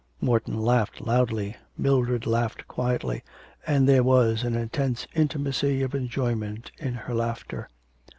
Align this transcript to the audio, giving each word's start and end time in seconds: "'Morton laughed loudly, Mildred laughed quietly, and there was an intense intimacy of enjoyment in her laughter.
"'Morton 0.19 0.57
laughed 0.59 0.99
loudly, 0.99 1.55
Mildred 1.77 2.25
laughed 2.25 2.67
quietly, 2.67 3.23
and 3.67 3.87
there 3.87 4.01
was 4.01 4.43
an 4.43 4.55
intense 4.55 5.05
intimacy 5.13 5.83
of 5.83 5.93
enjoyment 5.93 6.71
in 6.79 6.95
her 6.95 7.13
laughter. 7.13 7.69